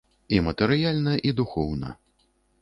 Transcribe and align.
І 0.37 0.37
матэрыяльна, 0.45 1.13
і 1.29 1.35
духоўна. 1.41 1.93